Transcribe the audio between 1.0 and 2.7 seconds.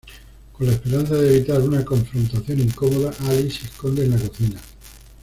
de evitar una confrontación